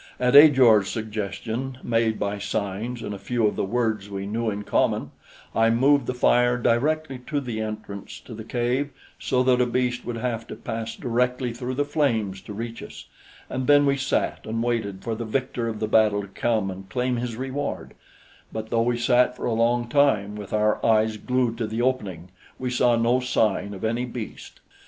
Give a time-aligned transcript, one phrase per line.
[0.19, 4.63] At Ajor's suggestion, made by signs and a few of the words we knew in
[4.63, 5.11] common,
[5.53, 10.03] I moved the fire directly to the entrance to the cave so that a beast
[10.03, 13.05] would have to pass directly through the flames to reach us,
[13.47, 16.89] and then we sat and waited for the victor of the battle to come and
[16.89, 17.93] claim his reward;
[18.51, 22.29] but though we sat for a long time with our eyes glued to the opening,
[22.57, 24.61] we saw no sign of any beast.